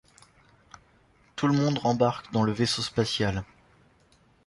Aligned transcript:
Tout 1.35 1.45
le 1.45 1.53
monde 1.53 1.77
rembarque 1.77 2.33
dans 2.33 2.41
le 2.41 2.51
vaisseau 2.51 2.81
spatial. 2.81 3.43